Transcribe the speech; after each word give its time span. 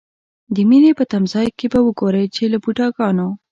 د 0.55 0.57
مینې 0.69 0.91
په 0.99 1.03
تمځای 1.11 1.47
کې 1.57 1.67
به 1.71 1.79
وګورئ 1.85 2.25
چې 2.35 2.43
له 2.51 2.57
بوډاګانو. 2.63 3.27